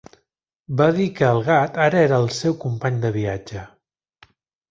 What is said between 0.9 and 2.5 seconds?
dir que el gat ara era el